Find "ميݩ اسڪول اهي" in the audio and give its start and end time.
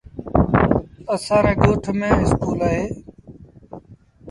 1.99-2.83